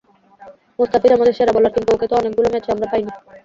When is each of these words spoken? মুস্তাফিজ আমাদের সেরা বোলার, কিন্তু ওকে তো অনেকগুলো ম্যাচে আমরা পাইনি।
মুস্তাফিজ 0.79 1.11
আমাদের 1.17 1.35
সেরা 1.37 1.55
বোলার, 1.55 1.73
কিন্তু 1.75 1.89
ওকে 1.95 2.05
তো 2.09 2.13
অনেকগুলো 2.19 2.47
ম্যাচে 2.53 2.69
আমরা 2.73 2.87
পাইনি। 2.91 3.11